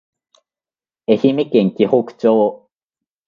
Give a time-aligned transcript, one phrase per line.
[1.05, 2.67] 愛媛県鬼北町